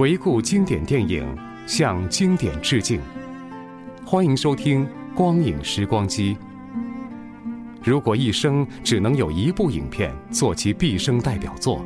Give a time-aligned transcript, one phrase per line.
[0.00, 1.22] 回顾经典电影，
[1.66, 2.98] 向经典致敬。
[4.02, 6.34] 欢迎收听《光影时光机》。
[7.84, 11.84] 如果一生只能有一部影片做其毕生代表作，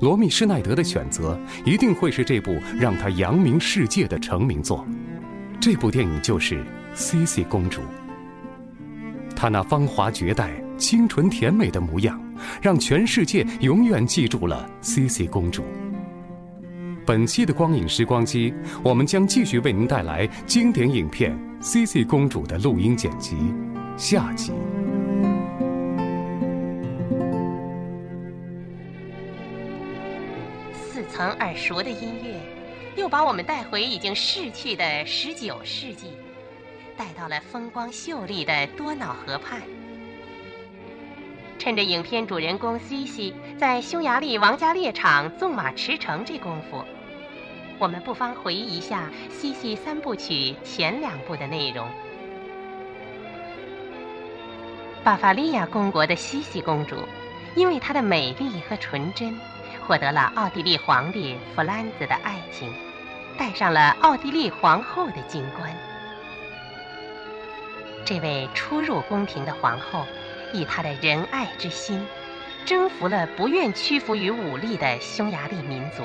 [0.00, 4.86] 罗密·施耐德的选择一定会是这部让他扬名世界的成名作。
[5.60, 6.60] 这部电影就是
[6.94, 7.80] 《茜茜公主》。
[9.34, 12.22] 她那芳华绝代、清纯甜美的模样，
[12.62, 15.64] 让全世界永远记住了茜茜公主。
[17.04, 23.36] 本期的光影时光机，我们将继续为您带来经典影片《CC 公主》的录音剪辑，
[23.96, 24.52] 下集。
[30.74, 32.40] 似曾耳熟的音乐，
[32.96, 36.12] 又把我们带回已经逝去的十九世纪，
[36.96, 39.60] 带到了风光秀丽的多瑙河畔。
[41.62, 46.84] 趁着影片主人公茜茜在匈牙利王家猎场纵马驰骋这功夫，
[47.78, 50.32] 我们不妨回忆一下《茜茜三部曲》
[50.64, 51.88] 前两部的内容。
[55.04, 56.96] 巴伐利亚公国的茜茜公主，
[57.54, 59.32] 因为她的美丽和纯真，
[59.86, 62.74] 获得了奥地利皇帝弗兰兹的爱情，
[63.38, 65.72] 戴上了奥地利皇后的金冠。
[68.04, 70.04] 这位初入宫廷的皇后，
[70.52, 72.06] 以他的仁爱之心，
[72.64, 76.02] 征服了不愿屈服于武力的匈牙利民族，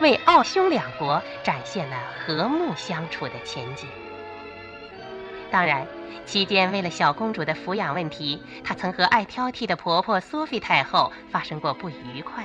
[0.00, 3.88] 为奥匈两国展现了和睦相处的前景。
[5.50, 5.86] 当然，
[6.24, 12.44] 期间为了小公主的抚养问题，她曾和爱挑剔的婆婆索菲太后发生过不愉快，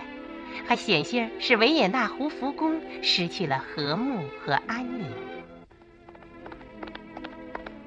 [0.67, 5.07] 还险些使维也纳胡福宫失去了和睦和安宁。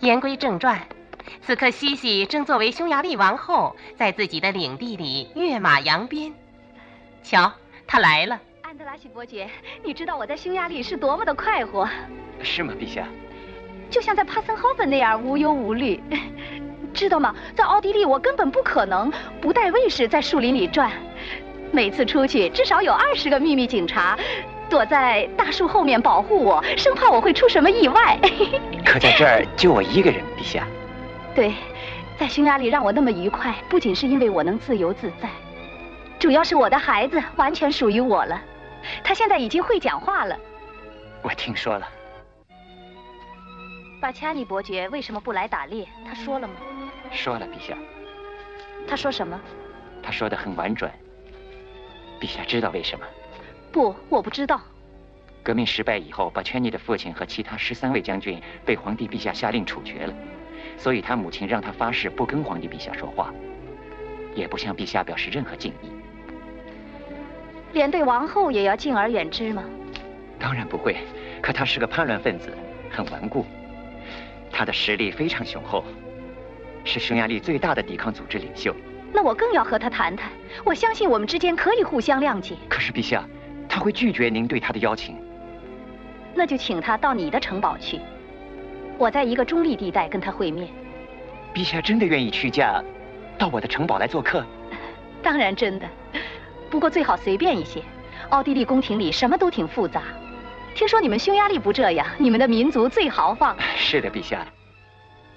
[0.00, 0.86] 言归正传，
[1.42, 6.32] 此刻西西正作为匈牙利王后，在自己的领地里跃马扬鞭。
[7.22, 7.52] 瞧，
[7.86, 8.40] 她来了。
[8.62, 9.48] 安德拉西伯爵，
[9.82, 11.88] 你知道我在匈牙利是多么的快活，
[12.42, 13.06] 是吗，陛下？
[13.90, 16.02] 就像在帕森豪芬那样无忧无虑。
[16.92, 17.34] 知道吗？
[17.56, 20.92] 在奥地利，我根本不可能不带卫士在树林里转。
[21.72, 24.16] 每次出去，至少有二十个秘密警察
[24.70, 28.18] 躲在大树后面保护我，生怕我会出什么意外。
[28.84, 30.66] 可在这儿就我一个人，陛下。
[31.34, 31.52] 对，
[32.16, 35.28] 在匈牙利让我那么愉快，不仅是因为我能自由自在，
[36.18, 38.40] 主要是我的孩子完全属于我了。
[39.02, 40.38] 他现在已经会讲话了。
[41.22, 41.88] 我听说了，
[44.00, 45.88] 巴恰尼伯爵为什么不来打猎？
[46.06, 46.54] 他说了吗？
[47.10, 47.76] 说了，陛下。
[48.86, 49.40] 他说什么？
[50.02, 50.92] 他说的很婉转。
[52.20, 53.04] 陛下知道为什么？
[53.72, 54.60] 不，我不知道。
[55.42, 60.14] 革命失败以后，巴圈尼的父亲和其他十三位将军被皇帝陛下下令处决了，
[60.76, 63.32] 所以他母亲让他发誓不跟皇帝陛下说话，
[64.34, 65.90] 也不向陛下表示任何敬意。
[67.72, 69.64] 连对王后也要敬而远之吗？
[70.38, 70.96] 当然不会，
[71.40, 72.56] 可他是个叛乱分子，
[72.90, 73.44] 很顽固。
[74.52, 75.82] 他的实力非常雄厚，
[76.84, 78.74] 是匈牙利最大的抵抗组织领袖。
[79.12, 80.30] 那我更要和他谈谈。
[80.64, 82.56] 我相信我们之间可以互相谅解。
[82.68, 83.24] 可是陛下，
[83.68, 85.16] 他会拒绝您对他的邀请。
[86.34, 88.00] 那就请他到你的城堡去，
[88.98, 90.68] 我在一个中立地带跟他会面。
[91.54, 92.82] 陛下真的愿意屈驾
[93.38, 94.44] 到我的城堡来做客？
[95.22, 95.88] 当然真的，
[96.70, 97.82] 不过最好随便一些。
[98.30, 100.02] 奥地利宫廷里什么都挺复杂。
[100.74, 103.56] 听说你们匈牙利不这样，你们的民族最豪放。
[103.76, 104.46] 是的，陛下。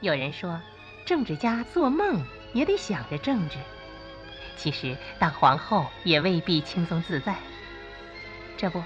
[0.01, 0.59] 有人说，
[1.05, 2.23] 政治家做梦
[2.53, 3.57] 也得想着政治。
[4.55, 7.35] 其实当皇后也未必轻松自在。
[8.57, 8.81] 这不，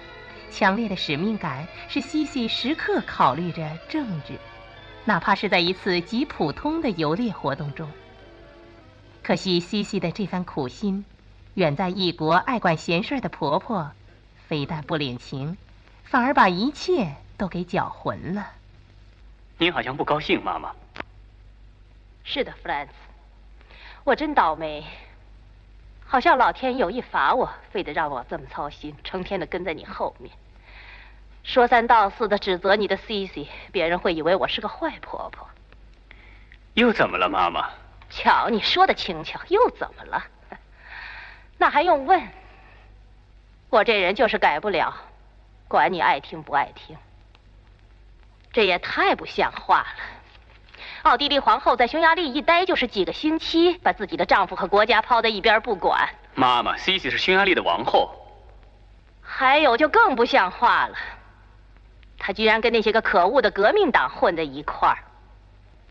[0.49, 4.33] 强烈的使命感是西西时刻考虑着政治，
[5.03, 7.89] 哪怕是在一次极普通的游猎活动中。
[9.23, 11.05] 可惜西西的这番苦心，
[11.55, 13.91] 远在异国爱管闲事的婆婆，
[14.47, 15.57] 非但不领情，
[16.03, 18.51] 反而把一切都给搅浑了。
[19.57, 20.71] 您好像不高兴，妈妈。
[22.23, 22.93] 是的，弗兰茨，
[24.03, 24.83] 我真倒霉。
[26.05, 30.31] 好像老天有意罚我，非得让我这么操心，成天的跟在你后面，
[31.43, 35.47] 说三道四的指责你的 C C，别人会以为我是个坏婆婆。
[36.75, 37.69] 又怎么了，妈妈？
[38.09, 40.23] 瞧，你说的轻巧，又怎么了？
[41.57, 42.21] 那还用问？
[43.69, 44.93] 我这人就是改不了，
[45.67, 46.95] 管你爱听不爱听。
[48.53, 49.95] 这也太不像话了。
[51.03, 56.07] 奥地利皇后在匈牙利一待就是几个星期，把自己的丈夫和国家抛在一边不管。
[56.35, 58.13] 妈妈，西西是匈牙利的王后。
[59.21, 60.97] 还有就更不像话了，
[62.23, 64.97] 她居然跟那些个可恶的革命党混在一块儿，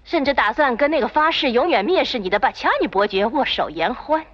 [0.04, 4.24] 甚至打算跟那个发誓永远蔑视你的巴恰尼伯爵握手言欢，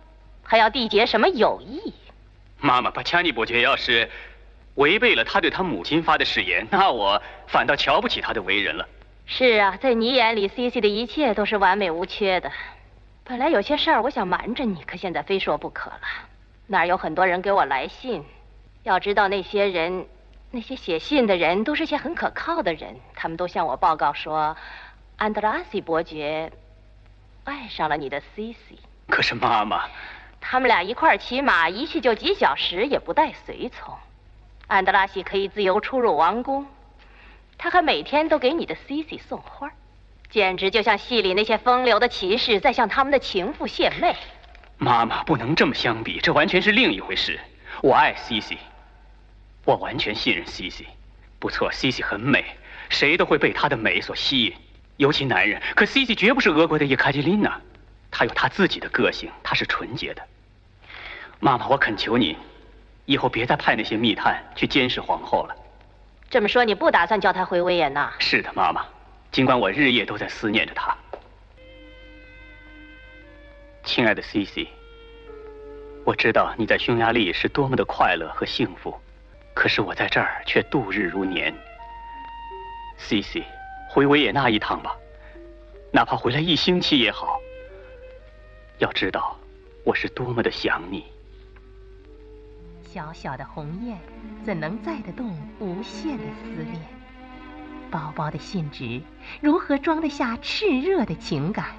[0.43, 1.95] 还要缔结什么友谊。
[2.61, 4.11] 妈妈，巴恰尼伯爵要是
[4.75, 8.87] 违背了他对他母亲发的誓言，那我反倒瞧不起他的为人了。
[9.25, 12.53] 是啊，在你眼里，C C 的一切都是完美无缺的。
[13.25, 16.01] 本来有些事儿我想瞒着你，可现在非说不可了。
[16.67, 18.23] 那儿有很多人给我来信，
[18.83, 20.07] 要知道那些人，
[20.57, 24.57] 那些写信的人都是些很可靠的人，他们都向我报告说，
[25.19, 26.51] 安德拉西伯爵
[27.45, 28.79] 爱上了你的 C C。
[29.07, 29.85] 可是妈妈，
[30.41, 33.95] 他们俩一块儿骑马，一去就几小时，也不带随从。
[34.67, 36.67] 安德拉西可以自由出入王宫。
[37.59, 39.71] 他还每天都给你的 C C 送花，
[40.31, 44.17] 简直就像戏里那些风流的骑士在向他们的情妇献媚。
[44.79, 47.39] 妈妈不能这么相比，这完全是另一回事。
[47.83, 48.57] 我爱 C C，
[49.67, 50.87] 我完全信任 C C。
[51.39, 52.43] 不错，C C 很美，
[52.89, 54.55] 谁都会被她的美所吸引，
[54.97, 55.61] 尤其男人。
[55.75, 57.61] 可 C C 绝不是俄国的叶卡捷琳娜，
[58.11, 60.23] 她有她自己的个性，她是纯洁的。
[61.39, 62.37] 妈妈，我恳求你，
[63.05, 65.55] 以后别再派那些密探去监视皇后了。
[66.31, 68.11] 这么说，你不打算叫她回维也纳？
[68.19, 68.87] 是的，妈妈。
[69.33, 70.97] 尽管我日夜都在思念着她。
[73.85, 74.69] 亲爱的 C C，
[76.05, 78.99] 我知道你在匈牙利是多么的快乐和幸福，
[79.57, 81.53] 可是我在这儿却度日如年。
[82.99, 83.43] C C，
[83.89, 84.95] 回维也纳一趟吧，
[85.91, 87.41] 哪怕回来一星期也好。
[88.79, 89.35] 要知道，
[89.83, 91.07] 我是多么的想你。
[92.85, 93.97] 小小的鸿雁，
[94.45, 96.79] 怎能载得动无限的思念？
[97.91, 99.01] 薄薄的信纸，
[99.41, 101.75] 如何装得下炽热的情感？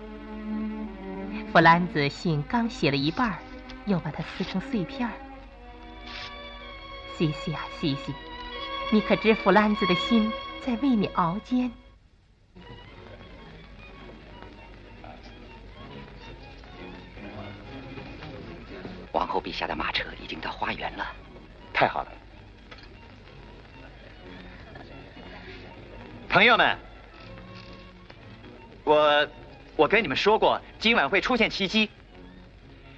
[1.53, 3.37] 弗兰兹信刚写了一半，
[3.85, 5.07] 又把它撕成碎片。
[7.17, 8.13] 西西啊，西西，
[8.91, 10.31] 你可知弗兰兹的心
[10.63, 11.71] 在为你熬煎？
[19.11, 21.07] 王后陛下的马车已经到花园了，
[21.73, 22.11] 太好了！
[26.29, 26.77] 朋友们，
[28.83, 29.27] 我
[29.75, 31.89] 我跟你们说过，今晚会出现奇迹。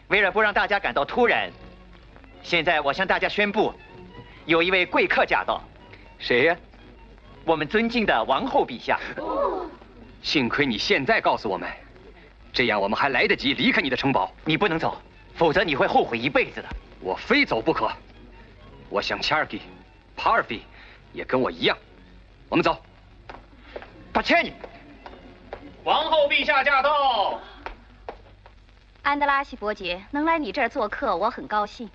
[0.09, 1.49] 为了不让大家感到突然，
[2.43, 3.73] 现在我向大家宣布，
[4.49, 5.61] 有一位贵客驾到。
[6.17, 6.57] 谁呀？
[7.45, 8.99] 我们尊敬的王后陛下。
[10.23, 11.69] 幸亏你现在告诉我们，
[12.51, 14.33] 这样我们还来得及离开你的城堡。
[14.43, 14.99] 你不能走。
[15.35, 16.67] 否则你会后悔一辈子的。
[16.99, 17.91] 我非走不可。
[18.89, 19.61] 我想切尔基、
[20.17, 20.59] 帕尔菲
[21.13, 21.77] 也跟我一样。
[22.49, 22.75] 我们走。
[24.11, 24.51] 把切你。
[25.83, 27.39] 王后陛下驾到。
[29.03, 31.87] 安德拉西伯爵能来你这儿做客，我很高兴。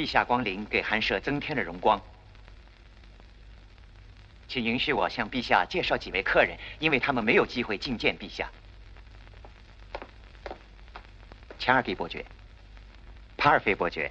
[0.00, 2.00] 陛下光临给寒舍增添了荣光。
[4.48, 8.50] 请允许我向陛下介绍几位客人，因为他们没有机会觐见陛下。
[11.58, 12.24] 钱尔基伯爵，
[13.36, 14.10] 帕尔菲伯爵，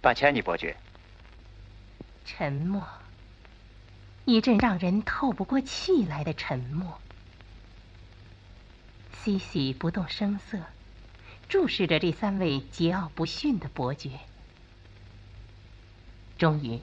[0.00, 0.76] 巴切尼伯爵。
[2.24, 2.86] 沉默，
[4.24, 7.00] 一阵让人透不过气来的沉默。
[9.20, 10.60] 西西不动声色，
[11.48, 14.10] 注视着这三位桀骜不驯的伯爵。
[16.38, 16.80] 终于，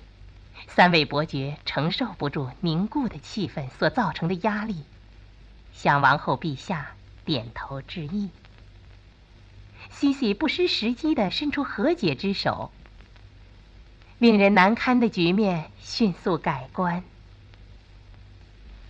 [0.68, 4.84] 三位伯爵承受不住凝固的气氛所造成的压力，
[5.74, 6.92] 向王后陛下
[7.24, 8.30] 点头致意。
[9.90, 12.70] 西西不失时机地伸出和解之手，
[14.20, 17.02] 令人难堪的局面迅速改观。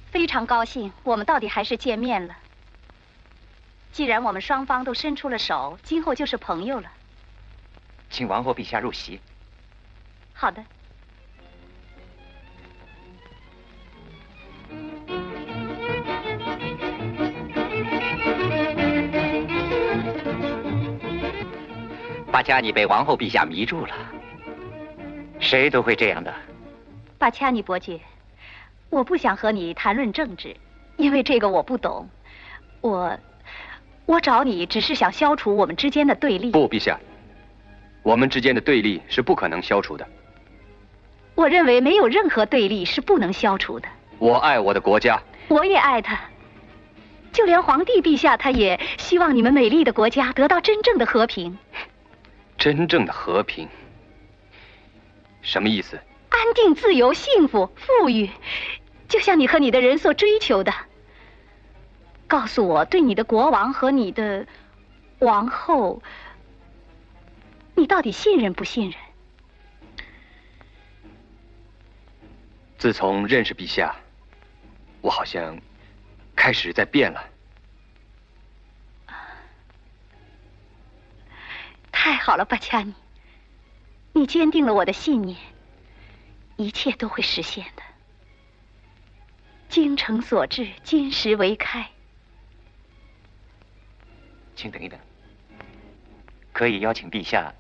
[0.10, 2.36] 非常高兴，我们到底还是见面了。
[3.92, 6.92] 既然我们双方都伸出了手，今后就是朋友了。
[8.10, 9.20] 请王后陛下入席。
[10.36, 10.64] 好的。
[22.32, 23.96] 巴恰尼被王后陛下迷住了，
[25.40, 26.34] 谁都会这样的。
[27.18, 27.98] 巴恰尼伯爵，
[28.90, 30.54] 我不想和你谈论政治，
[30.98, 32.10] 因为这个我不懂。
[32.82, 33.18] 我，
[34.06, 36.52] 我找你只是想消除我们之间的对立。
[36.52, 37.00] 不，陛下，
[38.04, 40.06] 我们之间的对立是不可能消除的。
[41.36, 43.88] 我认为没有任何对立是不能消除的。
[44.18, 46.20] 我爱我的国家，我也爱他。
[47.34, 51.58] 就连皇帝陛下，他也希望你们美丽的国家得到真正的和平。
[52.58, 53.68] 真正的和平，
[55.42, 56.00] 什么意思？
[56.30, 58.30] 安定、自由、幸福、富裕，
[59.10, 60.74] 就像你和你的人所追求的。
[62.28, 64.48] 告诉我，对你的国王和你的
[65.20, 66.02] 王后，
[67.76, 68.94] 你到底信任不信任？
[72.78, 73.96] 自从认识陛下，
[75.02, 75.60] 我好像。
[76.38, 77.30] 开始在变了，
[81.94, 82.94] 太好了，巴恰尼，
[84.12, 85.40] 你坚定了我的信念，
[86.58, 87.82] 一切都会实现的。
[89.70, 91.90] 精诚所至，金石为开。
[94.54, 95.00] 请等一等，
[96.52, 97.52] 可以邀请陛下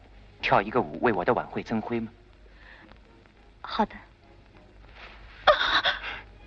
[0.42, 2.12] 跳一个舞，为我的晚会增辉吗？
[3.62, 3.96] 好的，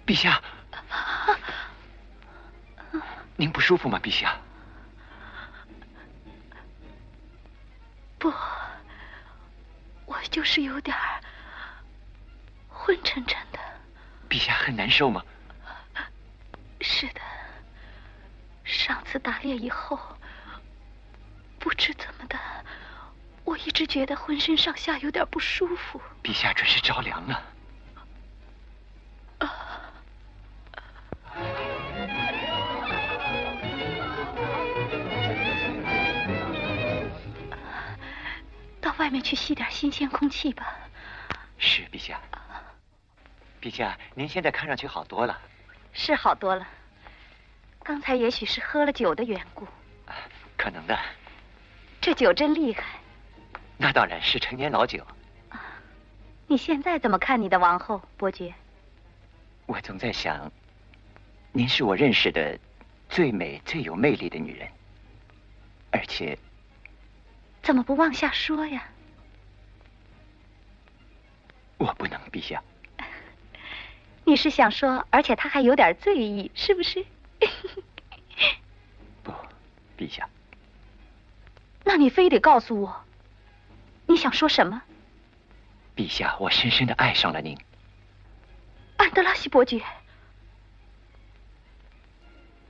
[0.08, 0.40] 陛下。
[3.36, 4.34] 您不舒服吗，陛下？
[8.18, 8.32] 不，
[10.06, 10.96] 我就是有点
[12.70, 13.58] 昏沉沉的。
[14.30, 15.22] 陛下很难受吗？
[16.80, 17.20] 是的，
[18.64, 20.00] 上次打猎以后，
[21.58, 22.38] 不知怎么的，
[23.44, 26.00] 我一直觉得浑身上下有点不舒服。
[26.22, 27.42] 陛下准是着凉了。
[39.08, 40.76] 外面去吸点新鲜空气吧。
[41.56, 42.20] 是，陛下。
[43.58, 45.40] 陛下，您现在看上去好多了。
[45.94, 46.68] 是好多了。
[47.82, 49.66] 刚才也许是喝了酒的缘故。
[50.58, 50.94] 可能的。
[52.02, 52.82] 这酒真厉害。
[53.78, 55.02] 那当然是陈年老酒。
[56.46, 58.52] 你现在怎么看你的王后，伯爵？
[59.64, 60.52] 我总在想，
[61.52, 62.58] 您是我认识的
[63.08, 64.68] 最美、最有魅力的女人，
[65.92, 66.38] 而且。
[67.62, 68.86] 怎么不往下说呀？
[71.78, 72.62] 我不能，陛下。
[74.24, 77.06] 你是想说，而且他还有点醉意，是不是？
[79.22, 79.32] 不，
[79.96, 80.28] 陛下。
[81.84, 83.04] 那你非得告诉我，
[84.06, 84.82] 你想说什么？
[85.96, 87.56] 陛下，我深深的爱上了您，
[88.98, 89.80] 安德拉西伯爵。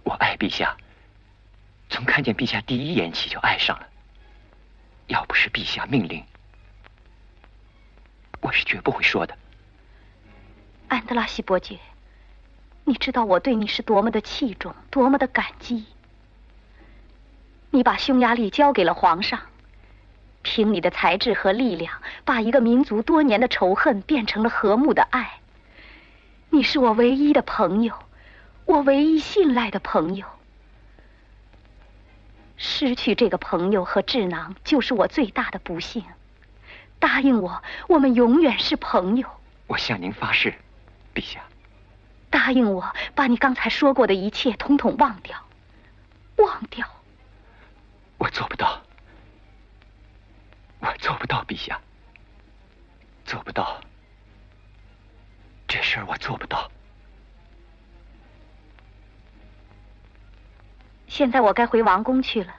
[0.05, 0.77] 我爱陛下，
[1.91, 3.89] 从看见陛下第一眼起就爱上了。
[5.09, 6.25] 要不是陛下命令，
[8.41, 9.37] 我是绝不会说的。
[10.89, 11.79] 安德拉西伯爵，
[12.85, 15.85] 你知道我对你是多么的器重，多么的感激。
[17.71, 19.41] 你把匈牙利交给了皇上，
[20.43, 21.93] 凭你的才智和力量，
[22.25, 25.41] 把一个民族多年的仇恨变成了和睦的爱。
[26.51, 27.93] 你是我唯一的朋友，
[28.65, 30.27] 我唯一信赖的朋友。
[32.57, 36.03] 失去这个朋友和智囊，就是我最大的不幸。
[36.99, 39.29] 答应我，我们永远是朋友。
[39.67, 40.55] 我向您发誓，
[41.15, 41.43] 陛下。
[42.31, 45.39] 答应我，把你刚才说过的一切统统忘掉，
[46.37, 46.87] 忘掉。
[48.19, 48.83] 我做不到，
[50.81, 51.81] 我做不到，陛下，
[53.25, 53.81] 做不到。
[55.67, 56.71] 这事儿我做不到。
[61.07, 62.55] 现在我该回王宫去了，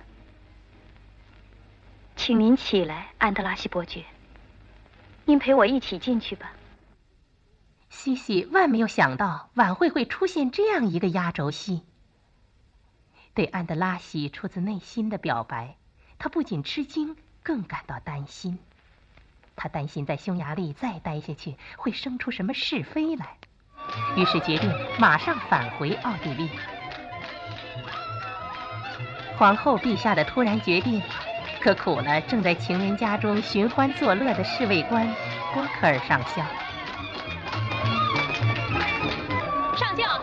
[2.15, 4.03] 请您起来，安德拉西伯爵，
[5.29, 6.53] 您陪我一起进去吧。
[7.91, 11.83] 西西万没有想到晚会会出现这样一个压轴戏。
[13.35, 15.75] 对安德拉西出自内心的表白，
[16.17, 18.57] 他不仅吃惊，更感到担心。
[19.55, 23.37] 他担心在匈牙利再待下去会生出什么是非来，
[24.17, 24.67] 于是决定
[24.99, 26.49] 马上返回奥地利。
[29.37, 30.99] 皇后陛下的突然决定，
[31.61, 35.05] 可苦了正在情人家中寻欢作乐的侍卫官
[35.53, 36.41] 郭克尔上校。
[39.75, 40.21] 上校，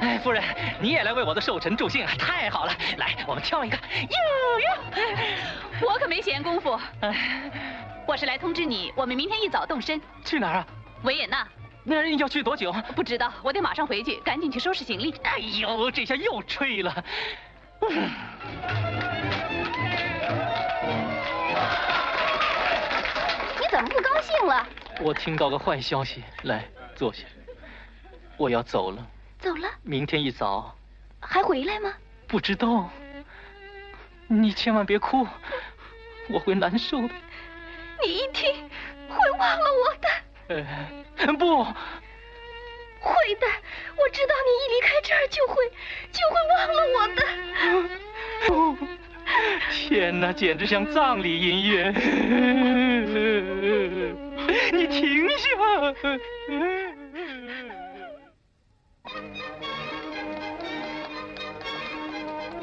[0.00, 0.42] 哎，夫人，
[0.80, 2.10] 你也来为我的寿辰助兴啊！
[2.18, 3.76] 太好了，来，我们跳一个。
[3.76, 3.80] 哟
[4.60, 6.78] 哟，我可没闲工夫。
[8.06, 10.00] 我是来通知你，我们明天一早动身。
[10.24, 10.66] 去哪儿啊？
[11.04, 11.46] 维也纳。
[11.84, 12.72] 那要去多久？
[12.96, 15.14] 不知道，我得马上回去，赶紧去收拾行李。
[15.22, 17.04] 哎呦，这下又吹了。
[24.22, 24.66] 兴了？
[25.00, 27.24] 我听到个坏消息，来坐下。
[28.36, 29.06] 我要走了。
[29.38, 29.68] 走了？
[29.82, 30.76] 明天一早。
[31.20, 31.92] 还回来吗？
[32.26, 32.88] 不知道。
[34.28, 35.26] 你千万别哭，
[36.28, 37.14] 我会难受的。
[38.02, 38.70] 你一听
[39.08, 40.08] 会忘了我的。
[40.54, 41.66] 呃，不。
[43.00, 43.46] 会的，
[43.96, 45.54] 我知道你一离开这儿就会
[46.12, 47.20] 就会忘了我的。
[49.70, 51.90] 天哪，简直像葬礼音乐！
[54.72, 55.46] 你停下！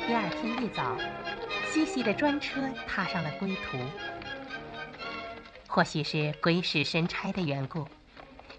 [0.05, 0.97] 第二天一早，
[1.71, 3.77] 西西的专车踏上了归途。
[5.67, 7.87] 或许是鬼使神差的缘故。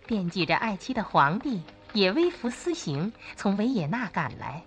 [0.09, 1.63] 惦记着爱妻的皇帝
[1.93, 4.63] 也微服私行，从维也纳赶来。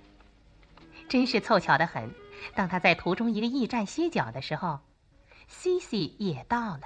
[1.10, 2.13] 真是凑巧的很，
[2.53, 4.79] 当他在途中一个驿站歇脚的时候，
[5.48, 6.81] 西西也到了。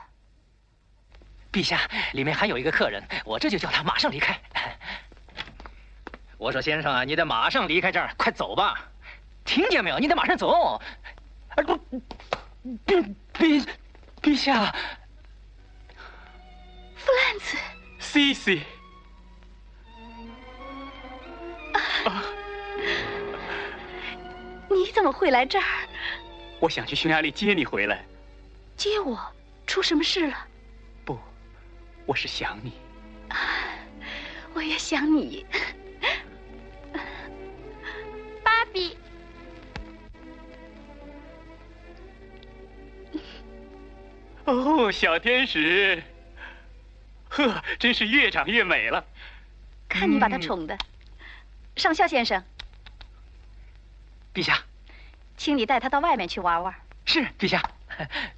[1.52, 1.82] 陛下，
[2.14, 4.40] 里面还有一个客人，我这就叫他马上离开。
[6.40, 8.90] 我说先生啊，你得马上离开这儿，快走吧！
[9.44, 10.00] 听见没有？
[10.00, 10.50] 你得马上走。
[10.50, 10.82] 啊
[11.58, 11.78] 不，
[12.88, 13.68] 陛陛
[14.22, 14.74] 陛下，
[16.96, 17.58] 弗兰茨。
[18.16, 18.62] 西西，
[22.06, 22.24] 啊！
[24.70, 25.66] 你怎么会来这儿？
[26.62, 28.06] 我想去匈牙利接你回来。
[28.78, 29.20] 接我？
[29.68, 30.48] 出什么事了？
[31.04, 31.20] 不，
[32.06, 32.72] 我是想你。
[34.54, 35.46] 我也想你，
[38.42, 38.98] 芭比。
[44.46, 46.02] 哦，小天使。
[47.36, 49.06] 呵，真是越长越美了。
[49.90, 50.78] 看你把她宠的，
[51.76, 52.42] 上校先生，
[54.34, 54.64] 陛下，
[55.36, 56.74] 请你带她到外面去玩玩。
[57.04, 57.62] 是，陛下。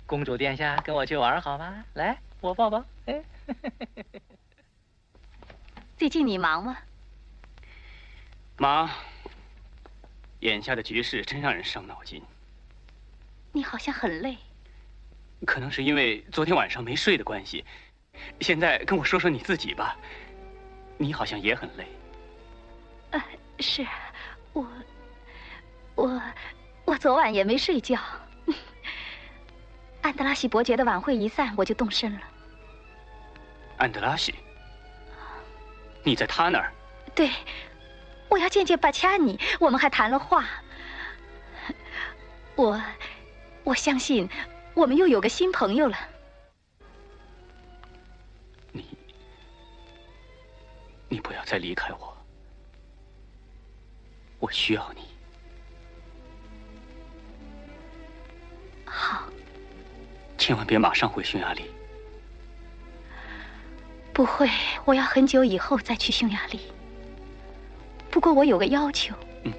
[0.07, 1.83] 公主殿下，跟我去玩好吗？
[1.93, 2.83] 来，我抱抱。
[3.05, 3.23] 哎，
[5.95, 6.77] 最近你忙吗？
[8.57, 8.89] 忙。
[10.39, 12.21] 眼下的局势真让人伤脑筋。
[13.51, 14.37] 你好像很累。
[15.45, 17.63] 可能是因为昨天晚上没睡的关系。
[18.41, 19.95] 现在跟我说说你自己吧，
[20.97, 21.87] 你好像也很累。
[23.11, 23.23] 呃，
[23.59, 23.85] 是，
[24.53, 24.67] 我，
[25.95, 26.21] 我，
[26.85, 27.99] 我昨晚也没睡觉。
[30.01, 32.21] 安德拉西伯爵的晚会一散，我就动身了。
[33.77, 34.33] 安德拉西，
[36.03, 36.71] 你在他那儿？
[37.13, 37.29] 对，
[38.29, 40.45] 我要见见巴恰尼，我们还谈了话。
[42.55, 42.81] 我，
[43.63, 44.29] 我相信
[44.73, 45.97] 我们又有个新朋友了。
[51.17, 52.15] 你不要再离开我，
[54.37, 55.01] 我需要你。
[58.85, 59.23] 好，
[60.37, 61.71] 千万别马上回匈牙利。
[64.13, 64.47] 不会，
[64.85, 66.59] 我要很久以后再去匈牙利。
[68.11, 69.51] 不过我有个要求，嗯，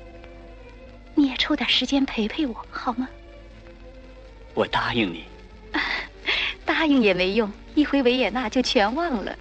[1.16, 3.08] 你也抽点时间陪陪我，好吗？
[4.54, 5.24] 我答应你。
[6.64, 9.36] 答应也没用，一回维也纳就全忘了。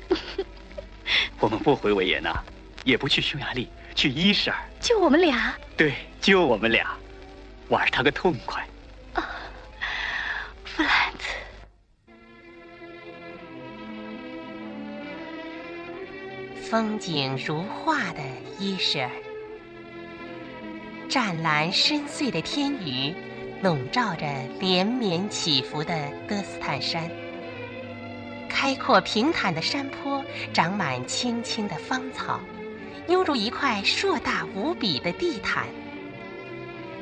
[1.40, 2.44] 我们不回维也纳，
[2.84, 4.58] 也不去匈牙利，去伊什尔。
[4.80, 5.54] 就我们俩？
[5.76, 6.98] 对，就我们俩，
[7.70, 8.66] 玩他个痛快。
[9.14, 9.24] 啊，
[10.64, 11.36] 弗兰茨。
[16.70, 18.20] 风景如画的
[18.60, 19.12] 伊什尔，
[21.08, 23.14] 湛蓝深邃的天宇，
[23.62, 24.26] 笼罩着
[24.60, 27.10] 连绵起伏的德斯坦山。
[28.60, 32.40] 开阔平坦的山坡，长满青青的芳草，
[33.08, 35.68] 犹如一块硕大无比的地毯。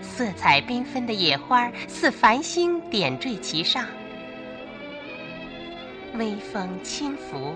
[0.02, 3.86] 色彩缤纷的野花似繁星点缀其上，
[6.16, 7.56] 微风轻拂，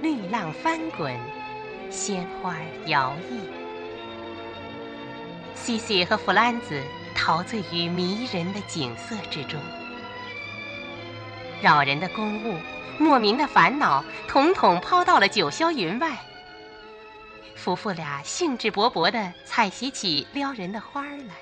[0.00, 1.14] 绿浪翻滚，
[1.90, 3.36] 鲜花摇曳。
[5.54, 6.82] 西西和弗兰兹
[7.14, 9.60] 陶醉于迷人的景色之中，
[11.64, 12.58] 扰人的公务。
[12.98, 16.16] 莫名的烦恼，统统抛到了九霄云外。
[17.56, 21.34] 夫妇俩兴致勃勃地采撷起撩人的花儿来。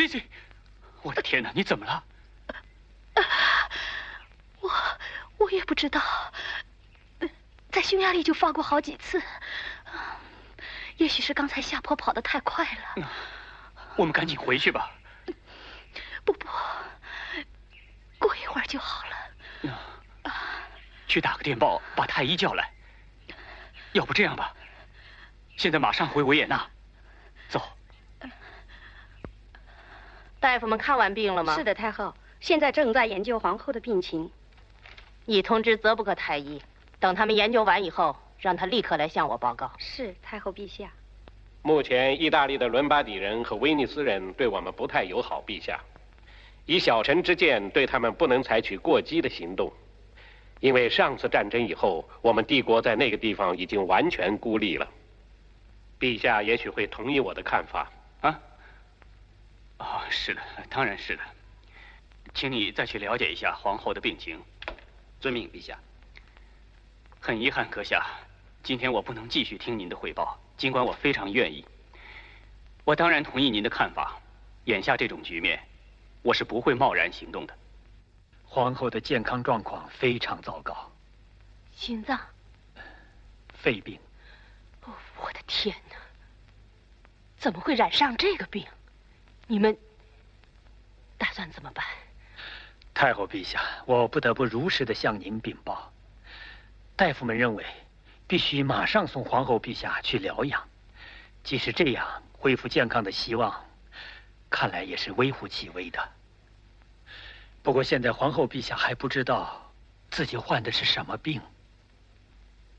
[0.00, 0.26] 西，西西，
[1.02, 2.04] 我的天哪，你怎么了？
[4.60, 4.70] 我
[5.38, 6.00] 我也不知道。
[7.70, 9.22] 在匈牙利就发过好几次，
[10.96, 13.08] 也许是刚才下坡跑得太快了。
[13.96, 14.90] 我们赶紧回去吧。
[16.24, 16.48] 不不，
[18.18, 19.16] 过一会儿就好了。
[21.06, 22.72] 去打个电报，把太医叫来。
[23.92, 24.54] 要不这样吧，
[25.56, 26.68] 现在马上回维也纳。
[27.48, 27.76] 走。
[30.40, 31.54] 大夫们看完病了吗？
[31.54, 34.30] 是的，太后，现在正在研究皇后的病情。
[35.26, 36.60] 已通知泽布克太医，
[36.98, 39.70] 等他们研究完以后，让他立刻来向我报告。
[39.78, 40.90] 是，太后陛下。
[41.62, 45.78] 目前，意大利的伦巴底人和威尼斯人对我们不太友好，陛下。
[46.64, 49.70] 以小臣之见，对他们不能采取过激的行动，
[50.60, 54.88] 因为上次战争以后，我们帝国在那个地方已经完全孤立了。
[56.00, 57.90] 陛下也许会同意我的看法。
[58.22, 58.40] 啊？
[59.80, 61.22] 哦，是的，当然是的。
[62.34, 64.40] 请你再去了解一下皇后的病情。
[65.18, 65.78] 遵命，陛下。
[67.18, 68.06] 很遗憾，阁下，
[68.62, 70.38] 今天我不能继续听您的汇报。
[70.56, 71.64] 尽管我非常愿意，
[72.84, 74.20] 我当然同意您的看法。
[74.64, 75.58] 眼下这种局面，
[76.22, 77.56] 我是不会贸然行动的。
[78.44, 80.92] 皇后的健康状况非常糟糕，
[81.72, 82.20] 心脏、
[83.54, 83.98] 肺病。
[84.84, 85.96] 哦，我的天哪！
[87.38, 88.66] 怎么会染上这个病？
[89.50, 89.76] 你们
[91.18, 91.84] 打算怎么办？
[92.94, 95.92] 太后陛下，我不得不如实的向您禀报。
[96.94, 97.66] 大夫们认为。
[98.28, 100.62] 必须马上送皇后陛下去疗养，
[101.42, 102.06] 即使这样，
[102.38, 103.64] 恢复健康的希望，
[104.48, 105.98] 看来也是微乎其微的。
[107.60, 109.72] 不过现在皇后陛下还不知道
[110.12, 111.42] 自己患的是什么病，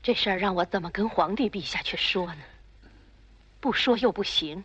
[0.02, 2.42] 这事儿让我怎么跟皇帝陛下去说呢？
[3.60, 4.64] 不说又不行，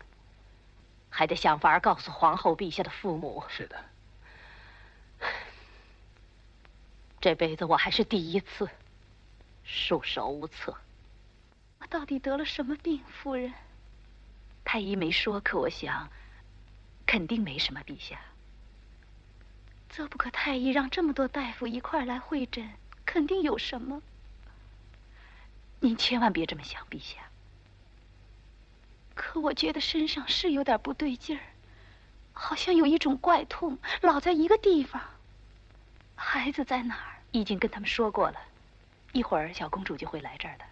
[1.18, 3.44] 还得想法儿告诉皇后陛下的父母。
[3.50, 3.86] 是的，
[7.20, 8.70] 这辈子我还是第一次。
[9.64, 10.78] 束手无策。
[11.80, 13.52] 我到底得了什么病，夫人？
[14.64, 16.08] 太医没说，可我想，
[17.08, 18.20] 肯定没什么，陛下。
[19.90, 22.70] 泽布克太医让这么多大夫一块来会诊，
[23.08, 24.04] 肯定有什么。
[25.80, 27.28] 您千万别这么想，陛下。
[29.18, 31.42] 可我觉得身上是有点不对劲儿，
[32.34, 35.02] 好像有一种怪痛，老在一个地方。
[36.16, 37.18] 孩子在哪儿？
[37.32, 38.40] 已经跟他们说过了。
[39.14, 40.66] 一会儿小公主就会来这儿的。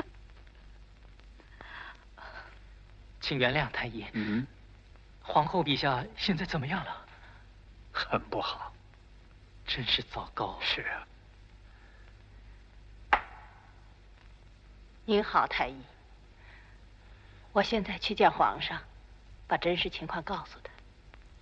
[3.20, 4.06] 请原谅太医。
[4.12, 4.46] 嗯。
[5.22, 6.99] 皇后陛下现在怎么样了？
[8.10, 8.72] 很不好，
[9.64, 10.58] 真是糟糕。
[10.60, 11.06] 是啊。
[15.04, 15.76] 您好，太医。
[17.52, 18.80] 我现在去见皇上，
[19.46, 20.72] 把真实情况告诉他。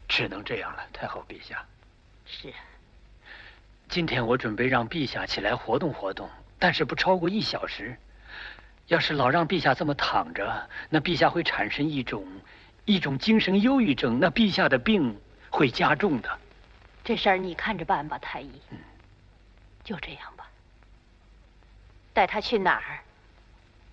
[0.09, 1.65] 只能这样了，太后陛下。
[2.27, 2.57] 是啊。
[3.89, 6.29] 今天我准备让陛下起来活动活动，
[6.59, 7.99] 但是不超过一小时。
[8.89, 12.27] 要是老让陛下这么躺着，那陛下会产生一种
[12.85, 16.39] 一种精神忧郁症，那陛下的病会加重的。
[17.09, 18.61] 这事儿你看着办吧，太医。
[18.69, 18.77] 嗯。
[19.83, 20.47] 就这样吧。
[22.13, 23.01] 带他去哪儿？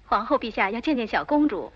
[0.06, 1.72] 皇后陛下要见见小公主。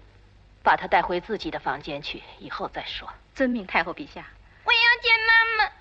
[0.61, 3.09] 把她带回自己的房间去，以后再说。
[3.33, 4.27] 遵命，太后陛下。
[4.65, 5.71] 我要见妈妈。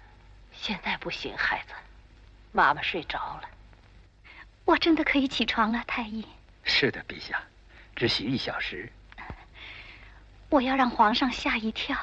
[0.52, 1.74] 现在不行，孩子，
[2.52, 3.50] 妈妈睡着了。
[4.64, 6.24] 我真的可以起床了，太医。
[6.62, 7.42] 是的，陛下，
[7.96, 8.92] 只需一小时。
[10.50, 11.98] 我要让皇上吓一跳，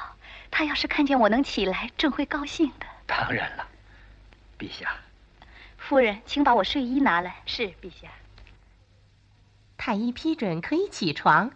[0.50, 2.86] 他要是看见我能起来，正会高兴的。
[3.06, 3.66] 当然了，
[4.58, 4.96] 陛下。
[5.78, 7.42] 夫人，请把我睡衣拿来。
[7.46, 8.10] 是，陛下。
[9.76, 11.52] 太医批准可以起床。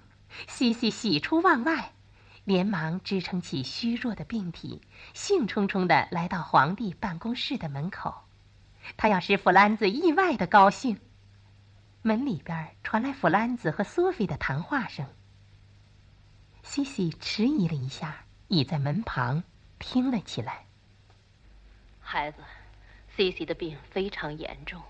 [0.46, 1.92] 西西喜出望外，
[2.44, 4.80] 连忙支撑起虚弱的病体，
[5.12, 8.14] 兴冲冲地来到皇帝办公室的门口。
[8.96, 11.00] 他要使弗兰子意外的高兴。
[12.02, 15.04] 门里边传来弗兰子和索菲的谈话声。
[16.62, 19.42] 西西迟疑了一下，倚在门旁
[19.80, 20.66] 听了起来。
[22.10, 22.42] 孩子
[23.16, 24.82] ，，C C 的病非常严重，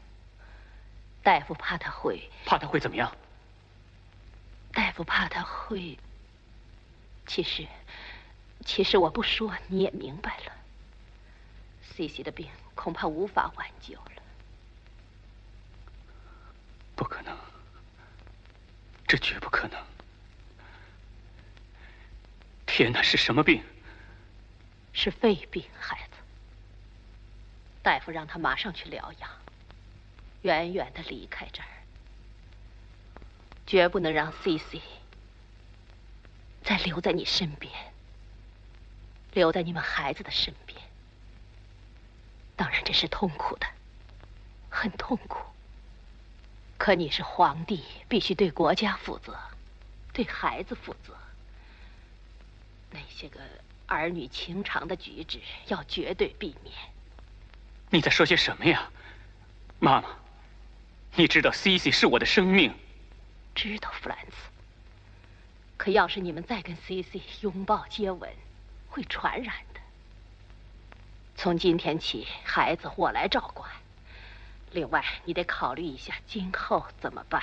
[1.23, 2.31] 大夫怕他会……
[2.47, 3.15] 怕他会怎么样？
[4.73, 5.99] 大夫怕他会。
[7.27, 7.67] 其实，
[8.65, 10.53] 其实我不说你也明白了。
[11.83, 14.23] C C 的病恐怕无法挽救了。
[16.97, 17.37] 不可能，
[19.07, 19.79] 这绝不可能！
[22.65, 23.63] 天哪，是什么病？
[24.95, 26.10] 是肺病，孩子。
[27.91, 29.29] 大夫让他马上去疗养，
[30.43, 31.67] 远远的离开这儿。
[33.67, 34.81] 绝不能让 C C
[36.63, 37.73] 再留在你身边，
[39.33, 40.81] 留在你们孩子的身边。
[42.55, 43.67] 当然，这是痛苦的，
[44.69, 45.45] 很痛苦。
[46.79, 49.37] 可你是皇帝，必须对国家负责，
[50.13, 51.17] 对孩子负责。
[52.93, 53.41] 那些个
[53.87, 56.73] 儿女情长的举止，要绝对避免。
[57.93, 58.89] 你在说些什么呀，
[59.81, 60.09] 妈妈？
[61.17, 62.73] 你知道 C C 是我的生命。
[63.53, 64.33] 知道，弗兰茨。
[65.77, 68.31] 可要是你们再跟 C C 拥抱接吻，
[68.89, 69.81] 会传染的。
[71.35, 73.69] 从今天起，孩子我来照管。
[74.71, 77.43] 另外，你得考虑一下今后怎么办。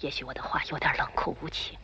[0.00, 1.78] 也许我的话有点冷酷无情。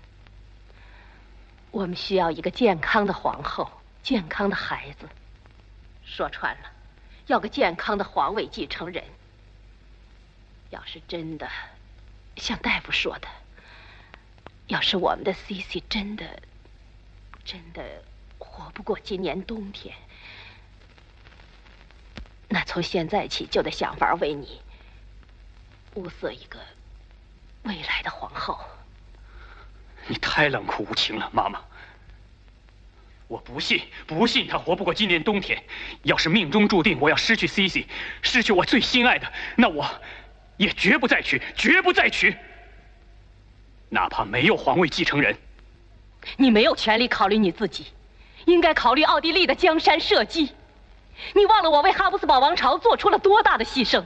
[1.71, 3.71] 我们需要一个健康的皇后，
[4.03, 5.09] 健康的孩子。
[6.05, 6.71] 说穿了，
[7.27, 9.05] 要个健康的皇位继承人。
[10.71, 11.49] 要是真的
[12.37, 13.29] 像大夫说的，
[14.67, 16.43] 要是我们的 C C 真的
[17.45, 18.03] 真的
[18.39, 19.95] 活不过今年冬天，
[22.49, 24.61] 那从现在起就得想法为你
[25.95, 26.59] 物色一个
[27.63, 28.59] 未来的皇后。
[30.09, 31.61] 你太冷酷无情了，妈妈。
[33.35, 35.61] 我不信，不信他活不过今年冬天。
[36.05, 37.85] 要是命中注定我要失去 C C，
[38.23, 39.85] 失去我最心爱的，那我
[40.57, 42.37] 也绝不再娶，绝不再娶。
[43.89, 45.37] 哪怕没有皇位继承人，
[46.37, 47.87] 你没有权利考虑你自己，
[48.45, 50.53] 应该考虑奥地利的江山社稷。
[51.33, 54.05] 你忘了我为哈布斯堡王朝做出了多大的牺牲？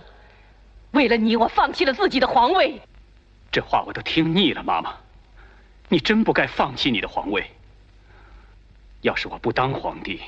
[0.92, 2.80] 为了你，我放弃了自己的皇位。
[3.52, 4.94] 这话我都听腻了，妈妈。
[5.90, 7.50] 你真不该放弃你的皇位。
[9.00, 10.20] 要是我不当皇帝，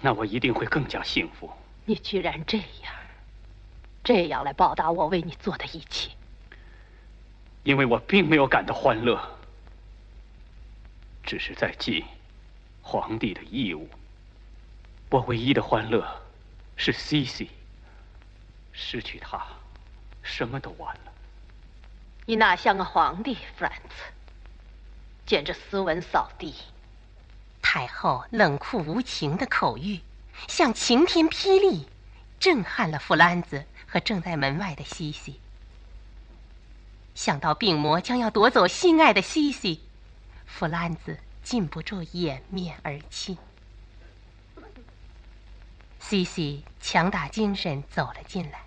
[0.00, 1.50] 那我一定会更加幸福。
[1.86, 2.94] 你居然这样，
[4.04, 6.10] 这样来报答我为你做的一切。
[7.64, 9.20] 因为我并没有感到欢乐，
[11.22, 12.04] 只是在尽
[12.82, 13.88] 皇帝的义务。
[15.10, 16.22] 我唯一的欢乐
[16.76, 17.48] 是 C C，
[18.72, 19.46] 失去他，
[20.22, 21.12] 什么都完了。
[22.26, 24.12] 你哪像个皇帝，弗兰茨？
[25.28, 26.54] 简直斯文扫地！
[27.60, 30.00] 太后冷酷无情的口谕，
[30.48, 31.86] 像晴天霹雳，
[32.40, 35.38] 震撼了弗兰兹和正在门外的西西。
[37.14, 39.82] 想到病魔将要夺走心爱的西西，
[40.46, 43.36] 弗兰兹禁不住掩面而泣。
[46.00, 48.62] 西西强打精神走了进来。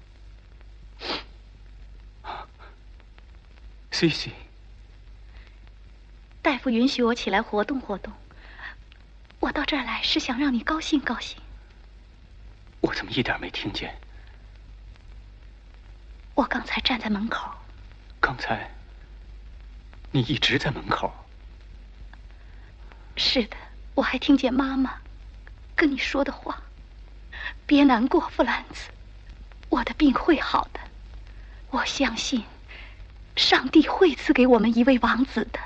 [3.90, 4.32] 西西。
[6.42, 8.12] 大夫允许我起来活动活动，
[9.40, 11.38] 我到这儿来是想让你高兴高兴。
[12.80, 13.96] 我怎么一点没听见？
[16.34, 17.52] 我刚才站在门口。
[18.20, 18.72] 刚才，
[20.12, 21.14] 你一直在门口。
[23.16, 23.56] 是的，
[23.94, 24.96] 我还听见妈妈
[25.76, 26.60] 跟你说的话。
[27.68, 28.90] 别难过，弗兰茨，
[29.70, 30.80] 我的病会好的。
[31.70, 32.44] 我相信，
[33.36, 35.60] 上帝会赐给我们一位王子的。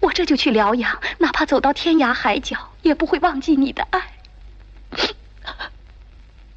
[0.00, 4.00] 我这就去疗养，哪怕走到天涯海角，也不会忘记你的爱。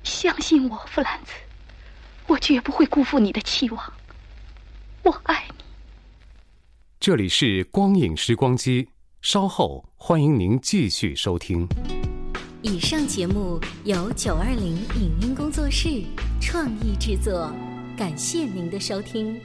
[0.03, 1.31] 相信我，弗兰兹，
[2.27, 3.93] 我绝不会辜负你的期望。
[5.03, 5.63] 我爱你。
[6.99, 8.89] 这里是光影时光机，
[9.21, 11.67] 稍后欢迎您继续收听。
[12.62, 16.03] 以上节目由九二零影音工作室
[16.41, 17.53] 创意制作，
[17.95, 19.39] 感谢您的收听。